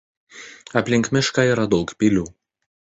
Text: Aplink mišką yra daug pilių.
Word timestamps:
Aplink 0.81 1.11
mišką 1.19 1.47
yra 1.53 1.69
daug 1.77 1.95
pilių. 2.03 2.29